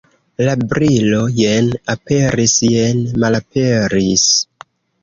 [0.45, 4.27] La brilo jen aperis, jen malaperis.